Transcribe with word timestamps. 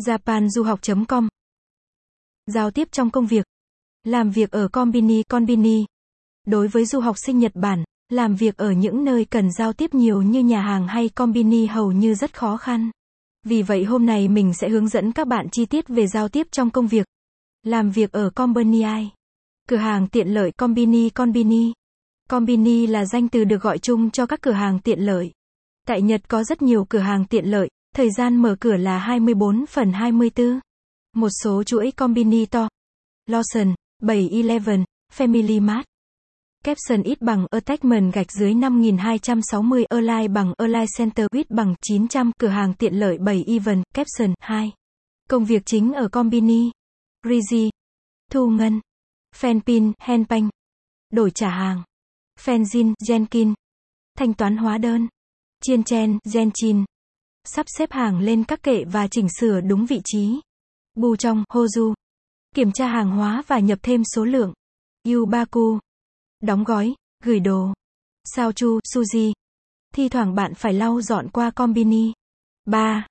japanduhoc.com 0.00 1.28
Giao 2.46 2.70
tiếp 2.70 2.88
trong 2.92 3.10
công 3.10 3.26
việc. 3.26 3.46
Làm 4.04 4.30
việc 4.30 4.50
ở 4.50 4.68
Combini 4.68 5.22
Combini. 5.22 5.84
Đối 6.46 6.68
với 6.68 6.86
du 6.86 7.00
học 7.00 7.16
sinh 7.18 7.38
Nhật 7.38 7.52
Bản, 7.54 7.84
làm 8.08 8.34
việc 8.34 8.56
ở 8.56 8.70
những 8.70 9.04
nơi 9.04 9.24
cần 9.24 9.52
giao 9.52 9.72
tiếp 9.72 9.94
nhiều 9.94 10.22
như 10.22 10.40
nhà 10.40 10.62
hàng 10.62 10.88
hay 10.88 11.08
Combini 11.08 11.66
hầu 11.66 11.92
như 11.92 12.14
rất 12.14 12.38
khó 12.38 12.56
khăn. 12.56 12.90
Vì 13.42 13.62
vậy 13.62 13.84
hôm 13.84 14.06
nay 14.06 14.28
mình 14.28 14.54
sẽ 14.54 14.68
hướng 14.68 14.88
dẫn 14.88 15.12
các 15.12 15.26
bạn 15.26 15.46
chi 15.52 15.66
tiết 15.66 15.88
về 15.88 16.06
giao 16.06 16.28
tiếp 16.28 16.46
trong 16.50 16.70
công 16.70 16.86
việc. 16.86 17.06
Làm 17.62 17.90
việc 17.90 18.12
ở 18.12 18.30
Konbini. 18.30 18.84
Cửa 19.68 19.76
hàng 19.76 20.08
tiện 20.08 20.28
lợi 20.28 20.52
Combini 20.52 21.10
Combini. 21.10 21.72
Combini 22.30 22.86
là 22.86 23.04
danh 23.04 23.28
từ 23.28 23.44
được 23.44 23.62
gọi 23.62 23.78
chung 23.78 24.10
cho 24.10 24.26
các 24.26 24.40
cửa 24.42 24.52
hàng 24.52 24.78
tiện 24.78 25.00
lợi. 25.00 25.30
Tại 25.86 26.02
Nhật 26.02 26.28
có 26.28 26.44
rất 26.44 26.62
nhiều 26.62 26.86
cửa 26.88 26.98
hàng 26.98 27.24
tiện 27.24 27.44
lợi, 27.44 27.68
thời 27.96 28.10
gian 28.10 28.36
mở 28.36 28.56
cửa 28.60 28.76
là 28.76 28.98
24 28.98 29.66
phần 29.66 29.92
24. 29.92 30.60
Một 31.16 31.28
số 31.42 31.62
chuỗi 31.62 31.90
combini 31.90 32.46
to. 32.46 32.68
Lawson, 33.30 33.74
7-Eleven, 34.02 34.84
Family 35.12 35.62
Mart. 35.62 35.86
Capson 36.64 37.02
ít 37.02 37.22
bằng 37.22 37.46
attachment 37.50 38.14
gạch 38.14 38.32
dưới 38.32 38.54
5260 38.54 39.84
Align 39.84 40.32
bằng 40.32 40.52
Align 40.58 40.86
Center 40.98 41.26
ít 41.32 41.50
bằng 41.50 41.74
900 41.82 42.32
cửa 42.38 42.48
hàng 42.48 42.74
tiện 42.74 42.94
lợi 42.94 43.18
7 43.18 43.44
Even, 43.46 43.82
Capson 43.94 44.34
2. 44.38 44.72
Công 45.28 45.44
việc 45.44 45.62
chính 45.66 45.92
ở 45.92 46.08
Combini. 46.08 46.70
Rizzi. 47.24 47.70
Thu 48.30 48.46
ngân. 48.48 48.80
Fanpin, 49.36 49.92
Handbank. 49.98 50.50
Đổi 51.12 51.30
trả 51.30 51.50
hàng. 51.50 51.82
Fanzin, 52.40 52.94
Jenkin. 53.08 53.54
Thanh 54.18 54.34
toán 54.34 54.56
hóa 54.56 54.78
đơn. 54.78 55.08
Chiên 55.62 55.84
chen, 55.84 56.18
Genchin. 56.32 56.84
Sắp 57.44 57.66
xếp 57.78 57.92
hàng 57.92 58.18
lên 58.18 58.44
các 58.44 58.62
kệ 58.62 58.84
và 58.84 59.08
chỉnh 59.08 59.28
sửa 59.38 59.60
đúng 59.60 59.86
vị 59.86 60.00
trí. 60.04 60.40
Bù 60.94 61.16
trong, 61.16 61.44
Hoju. 61.48 61.94
Kiểm 62.54 62.72
tra 62.72 62.86
hàng 62.86 63.10
hóa 63.10 63.42
và 63.46 63.58
nhập 63.58 63.78
thêm 63.82 64.02
số 64.14 64.24
lượng. 64.24 64.52
Yubaku. 65.04 65.78
Đóng 66.40 66.64
gói, 66.64 66.94
gửi 67.24 67.40
đồ. 67.40 67.72
Sao 68.24 68.52
chu, 68.52 68.80
Suji. 68.94 69.32
Thi 69.94 70.08
thoảng 70.08 70.34
bạn 70.34 70.54
phải 70.54 70.72
lau 70.72 71.00
dọn 71.00 71.28
qua 71.28 71.50
Combini. 71.50 72.12
3. 72.64 73.06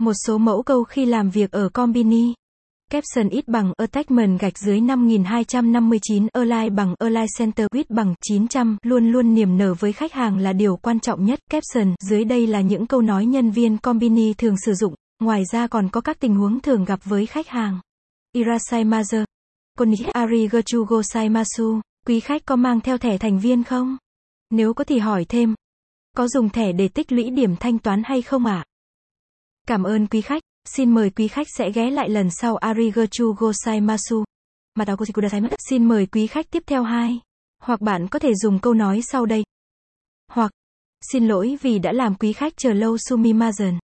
Một 0.00 0.12
số 0.26 0.38
mẫu 0.38 0.62
câu 0.62 0.84
khi 0.84 1.06
làm 1.06 1.30
việc 1.30 1.50
ở 1.50 1.68
Combini. 1.68 2.34
Capson 2.92 3.28
ít 3.28 3.48
bằng 3.48 3.72
attachment 3.76 4.40
gạch 4.40 4.58
dưới 4.58 4.80
5259 4.80 6.26
Align 6.32 6.76
bằng 6.76 6.94
Align 6.98 7.26
Center 7.38 7.66
ít 7.74 7.90
bằng 7.90 8.14
900 8.20 8.76
luôn 8.82 9.12
luôn 9.12 9.34
niềm 9.34 9.58
nở 9.58 9.74
với 9.74 9.92
khách 9.92 10.12
hàng 10.12 10.38
là 10.38 10.52
điều 10.52 10.76
quan 10.76 11.00
trọng 11.00 11.24
nhất. 11.24 11.38
Capson 11.50 11.94
dưới 12.00 12.24
đây 12.24 12.46
là 12.46 12.60
những 12.60 12.86
câu 12.86 13.02
nói 13.02 13.26
nhân 13.26 13.50
viên 13.50 13.78
Combini 13.78 14.34
thường 14.34 14.54
sử 14.64 14.74
dụng. 14.74 14.94
Ngoài 15.20 15.42
ra 15.52 15.66
còn 15.66 15.88
có 15.88 16.00
các 16.00 16.20
tình 16.20 16.34
huống 16.34 16.60
thường 16.60 16.84
gặp 16.84 17.00
với 17.04 17.26
khách 17.26 17.48
hàng. 17.48 17.80
Irasai 18.32 18.80
Irasaimasu. 18.80 19.24
Konnichiwa 19.78 20.10
arigatou 20.12 21.02
Saimasu, 21.02 21.80
Quý 22.06 22.20
khách 22.20 22.44
có 22.44 22.56
mang 22.56 22.80
theo 22.80 22.98
thẻ 22.98 23.18
thành 23.18 23.38
viên 23.38 23.64
không? 23.64 23.96
Nếu 24.50 24.74
có 24.74 24.84
thì 24.84 24.98
hỏi 24.98 25.24
thêm. 25.28 25.54
Có 26.16 26.28
dùng 26.28 26.48
thẻ 26.48 26.72
để 26.72 26.88
tích 26.88 27.12
lũy 27.12 27.30
điểm 27.30 27.56
thanh 27.56 27.78
toán 27.78 28.02
hay 28.04 28.22
không 28.22 28.46
ạ? 28.46 28.56
À? 28.56 28.68
Cảm 29.66 29.82
ơn 29.82 30.06
quý 30.06 30.20
khách. 30.20 30.42
Xin 30.64 30.90
mời 30.90 31.10
quý 31.10 31.28
khách 31.28 31.46
sẽ 31.56 31.72
ghé 31.72 31.90
lại 31.90 32.08
lần 32.08 32.30
sau 32.30 32.56
arigatou 32.56 33.32
gozaimasu. 33.38 34.24
Matakoshi 34.74 35.12
kudasaimasu. 35.12 35.56
Xin 35.68 35.88
mời 35.88 36.06
quý 36.06 36.26
khách 36.26 36.50
tiếp 36.50 36.62
theo 36.66 36.82
hai. 36.82 37.20
Hoặc 37.62 37.80
bạn 37.80 38.08
có 38.08 38.18
thể 38.18 38.34
dùng 38.34 38.58
câu 38.58 38.74
nói 38.74 39.00
sau 39.02 39.26
đây. 39.26 39.44
Hoặc, 40.30 40.50
xin 41.12 41.28
lỗi 41.28 41.58
vì 41.62 41.78
đã 41.78 41.92
làm 41.92 42.14
quý 42.14 42.32
khách 42.32 42.52
chờ 42.56 42.72
lâu 42.72 42.98
sumimasen. 42.98 43.78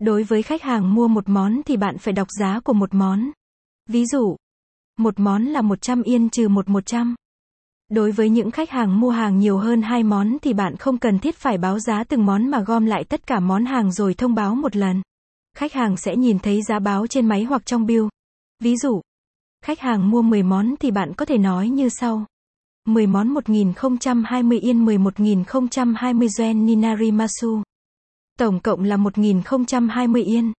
Đối 0.00 0.22
với 0.22 0.42
khách 0.42 0.62
hàng 0.62 0.94
mua 0.94 1.08
một 1.08 1.28
món 1.28 1.60
thì 1.66 1.76
bạn 1.76 1.98
phải 1.98 2.12
đọc 2.12 2.28
giá 2.40 2.60
của 2.60 2.72
một 2.72 2.94
món. 2.94 3.30
Ví 3.88 4.06
dụ, 4.06 4.36
một 4.98 5.20
món 5.20 5.44
là 5.44 5.62
100 5.62 6.02
yên 6.02 6.30
trừ 6.30 6.48
một 6.48 6.68
100. 6.68 7.14
Đối 7.88 8.12
với 8.12 8.30
những 8.30 8.50
khách 8.50 8.70
hàng 8.70 9.00
mua 9.00 9.10
hàng 9.10 9.38
nhiều 9.38 9.58
hơn 9.58 9.82
hai 9.82 10.02
món 10.02 10.36
thì 10.42 10.52
bạn 10.52 10.76
không 10.76 10.98
cần 10.98 11.18
thiết 11.18 11.36
phải 11.36 11.58
báo 11.58 11.78
giá 11.78 12.04
từng 12.04 12.26
món 12.26 12.48
mà 12.48 12.60
gom 12.60 12.86
lại 12.86 13.04
tất 13.04 13.26
cả 13.26 13.40
món 13.40 13.64
hàng 13.64 13.92
rồi 13.92 14.14
thông 14.14 14.34
báo 14.34 14.54
một 14.54 14.76
lần. 14.76 15.02
Khách 15.56 15.72
hàng 15.72 15.96
sẽ 15.96 16.16
nhìn 16.16 16.38
thấy 16.38 16.62
giá 16.62 16.78
báo 16.78 17.06
trên 17.06 17.26
máy 17.26 17.44
hoặc 17.44 17.66
trong 17.66 17.86
bill. 17.86 18.04
Ví 18.62 18.76
dụ, 18.76 19.00
khách 19.64 19.80
hàng 19.80 20.10
mua 20.10 20.22
10 20.22 20.42
món 20.42 20.74
thì 20.80 20.90
bạn 20.90 21.12
có 21.14 21.24
thể 21.24 21.38
nói 21.38 21.68
như 21.68 21.88
sau. 21.88 22.26
10 22.86 23.06
món 23.06 23.28
1020 23.28 24.58
yên 24.58 24.84
11020 24.84 26.28
yen 26.38 26.66
Ninarimasu. 26.66 27.62
Tổng 28.38 28.60
cộng 28.60 28.82
là 28.84 28.96
1020 28.96 30.22
yên. 30.22 30.52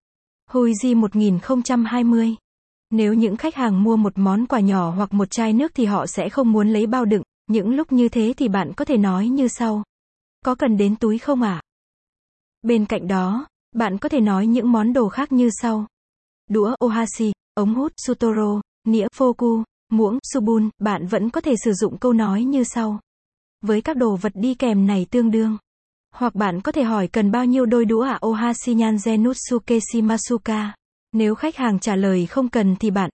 Huiji 0.50 1.00
1020. 1.00 2.35
Nếu 2.90 3.13
những 3.13 3.38
khách 3.38 3.56
hàng 3.56 3.84
mua 3.84 3.96
một 3.96 4.13
món 4.16 4.46
quà 4.46 4.59
nhỏ 4.59 4.91
hoặc 4.91 5.13
một 5.13 5.31
chai 5.31 5.53
nước 5.53 5.72
thì 5.75 5.85
họ 5.85 6.08
sẽ 6.08 6.29
không 6.29 6.52
muốn 6.52 6.69
lấy 6.69 6.88
bao 6.88 7.06
đựng, 7.06 7.23
những 7.47 7.75
lúc 7.75 7.91
như 7.91 8.09
thế 8.09 8.34
thì 8.38 8.47
bạn 8.47 8.73
có 8.78 8.85
thể 8.85 8.97
nói 8.97 9.28
như 9.28 9.47
sau. 9.47 9.84
Có 10.46 10.56
cần 10.56 10.78
đến 10.78 10.96
túi 10.96 11.18
không 11.18 11.41
ạ? 11.41 11.53
À? 11.53 11.63
Bên 12.62 12.85
cạnh 12.85 13.08
đó, 13.08 13.47
bạn 13.72 13.98
có 13.98 14.09
thể 14.09 14.22
nói 14.22 14.48
những 14.48 14.72
món 14.72 14.94
đồ 14.94 15.09
khác 15.09 15.32
như 15.32 15.50
sau. 15.62 15.88
Đũa 16.50 16.76
ohashi, 16.86 17.32
ống 17.54 17.76
hút 17.76 17.92
sutoro, 18.06 18.62
nĩa 18.88 19.08
foku, 19.18 19.64
muỗng 19.90 20.20
subun, 20.34 20.70
bạn 20.80 21.08
vẫn 21.08 21.30
có 21.30 21.42
thể 21.42 21.56
sử 21.64 21.74
dụng 21.74 21.98
câu 21.98 22.14
nói 22.14 22.44
như 22.44 22.64
sau. 22.64 23.00
Với 23.62 23.82
các 23.82 23.98
đồ 23.98 24.16
vật 24.16 24.32
đi 24.36 24.54
kèm 24.54 24.88
này 24.88 25.06
tương 25.12 25.32
đương. 25.32 25.58
Hoặc 26.14 26.36
bạn 26.36 26.62
có 26.62 26.72
thể 26.72 26.84
hỏi 26.84 27.08
cần 27.08 27.32
bao 27.32 27.46
nhiêu 27.46 27.66
đôi 27.66 27.86
đũa 27.86 28.02
à? 28.02 28.20
ohashi 28.26 28.74
nyan 28.74 28.98
nutsuke 29.18 29.80
shimasuka. 29.92 30.76
Nếu 31.12 31.36
khách 31.36 31.56
hàng 31.56 31.80
trả 31.80 31.96
lời 31.96 32.26
không 32.26 32.50
cần 32.50 32.76
thì 32.80 32.92
bạn. 32.92 33.09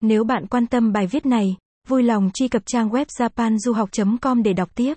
Nếu 0.00 0.24
bạn 0.24 0.46
quan 0.46 0.66
tâm 0.66 0.92
bài 0.92 1.06
viết 1.06 1.26
này, 1.26 1.56
vui 1.88 2.02
lòng 2.02 2.30
truy 2.34 2.48
cập 2.48 2.62
trang 2.66 2.88
web 2.88 3.04
japanduhoc.com 3.04 4.42
để 4.42 4.52
đọc 4.52 4.74
tiếp. 4.74 4.94